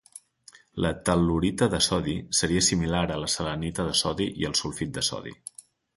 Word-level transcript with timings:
La 0.85 0.91
tel·lurita 1.09 1.67
de 1.73 1.81
sodi 1.87 2.15
seria 2.39 2.63
similar 2.69 3.05
a 3.11 3.19
la 3.25 3.29
selenita 3.35 3.89
de 3.91 3.95
sodi 4.03 4.31
i 4.45 4.49
al 4.51 4.57
sulfit 4.63 4.97
de 4.97 5.05
sodi. 5.11 5.37